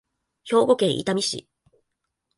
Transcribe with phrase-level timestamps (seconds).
[0.45, 1.47] 兵庫県伊丹市